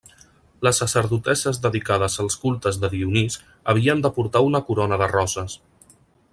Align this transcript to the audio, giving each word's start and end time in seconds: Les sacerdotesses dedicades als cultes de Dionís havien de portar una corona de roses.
Les 0.67 0.79
sacerdotesses 0.83 1.59
dedicades 1.65 2.15
als 2.23 2.39
cultes 2.45 2.81
de 2.85 2.91
Dionís 2.95 3.37
havien 3.75 4.03
de 4.07 4.13
portar 4.19 4.45
una 4.51 4.63
corona 4.71 5.03
de 5.03 5.15
roses. 5.17 5.61